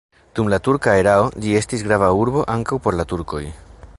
Dum 0.37 0.47
la 0.53 0.57
turka 0.67 0.95
erao 1.01 1.27
ĝi 1.43 1.53
estis 1.59 1.85
grava 1.89 2.09
urbo 2.23 2.45
ankaŭ 2.57 2.83
por 2.87 3.01
la 3.03 3.09
turkoj. 3.15 3.45